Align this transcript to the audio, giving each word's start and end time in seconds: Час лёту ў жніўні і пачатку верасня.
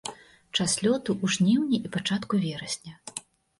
Час 0.55 0.71
лёту 0.85 1.09
ў 1.17 1.35
жніўні 1.35 1.77
і 1.85 1.93
пачатку 1.99 2.43
верасня. 2.49 2.93